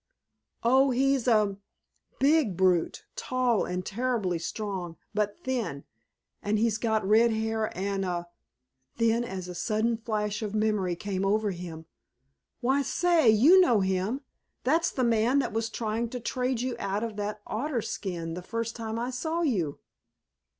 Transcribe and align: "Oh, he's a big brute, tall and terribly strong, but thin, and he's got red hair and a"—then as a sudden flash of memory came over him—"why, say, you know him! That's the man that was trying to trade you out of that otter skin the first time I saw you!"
"Oh, 0.63 0.89
he's 0.89 1.27
a 1.27 1.57
big 2.17 2.57
brute, 2.57 3.05
tall 3.15 3.65
and 3.65 3.85
terribly 3.85 4.39
strong, 4.39 4.97
but 5.13 5.37
thin, 5.43 5.83
and 6.41 6.57
he's 6.57 6.79
got 6.79 7.07
red 7.07 7.29
hair 7.29 7.71
and 7.77 8.03
a"—then 8.03 9.23
as 9.23 9.47
a 9.47 9.53
sudden 9.53 9.97
flash 9.97 10.41
of 10.41 10.55
memory 10.55 10.95
came 10.95 11.23
over 11.23 11.51
him—"why, 11.51 12.81
say, 12.81 13.29
you 13.29 13.61
know 13.61 13.81
him! 13.81 14.21
That's 14.63 14.89
the 14.89 15.03
man 15.03 15.37
that 15.37 15.53
was 15.53 15.69
trying 15.69 16.09
to 16.09 16.19
trade 16.19 16.61
you 16.61 16.75
out 16.79 17.03
of 17.03 17.15
that 17.17 17.43
otter 17.45 17.83
skin 17.83 18.33
the 18.33 18.41
first 18.41 18.75
time 18.75 18.97
I 18.97 19.11
saw 19.11 19.43
you!" 19.43 19.77